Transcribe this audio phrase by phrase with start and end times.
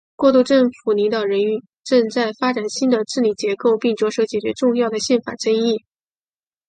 [0.15, 1.39] 过渡政府领导人
[1.83, 5.85] 正在发展新的治理结构并着手解决重要的宪法争议。